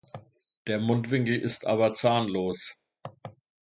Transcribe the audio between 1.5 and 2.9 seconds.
aber zahnlos.